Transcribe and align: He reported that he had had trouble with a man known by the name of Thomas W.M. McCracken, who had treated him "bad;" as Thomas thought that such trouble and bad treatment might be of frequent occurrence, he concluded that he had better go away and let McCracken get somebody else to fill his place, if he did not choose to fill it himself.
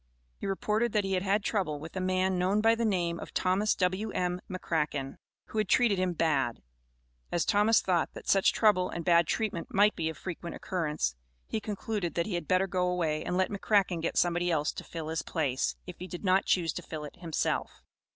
He 0.39 0.47
reported 0.47 0.93
that 0.93 1.03
he 1.03 1.13
had 1.13 1.21
had 1.21 1.43
trouble 1.43 1.79
with 1.79 1.95
a 1.95 2.01
man 2.01 2.39
known 2.39 2.59
by 2.59 2.73
the 2.73 2.85
name 2.85 3.19
of 3.19 3.35
Thomas 3.35 3.75
W.M. 3.75 4.41
McCracken, 4.49 5.17
who 5.49 5.59
had 5.59 5.69
treated 5.69 5.99
him 5.99 6.13
"bad;" 6.13 6.63
as 7.31 7.45
Thomas 7.45 7.83
thought 7.83 8.09
that 8.15 8.27
such 8.27 8.51
trouble 8.51 8.89
and 8.89 9.05
bad 9.05 9.27
treatment 9.27 9.71
might 9.71 9.95
be 9.95 10.09
of 10.09 10.17
frequent 10.17 10.55
occurrence, 10.55 11.15
he 11.45 11.59
concluded 11.61 12.15
that 12.15 12.25
he 12.25 12.33
had 12.33 12.47
better 12.47 12.65
go 12.65 12.87
away 12.89 13.23
and 13.23 13.37
let 13.37 13.51
McCracken 13.51 14.01
get 14.01 14.17
somebody 14.17 14.49
else 14.49 14.71
to 14.71 14.83
fill 14.83 15.09
his 15.09 15.21
place, 15.21 15.75
if 15.85 15.99
he 15.99 16.07
did 16.07 16.23
not 16.25 16.45
choose 16.45 16.73
to 16.73 16.81
fill 16.81 17.05
it 17.05 17.17
himself. 17.17 17.83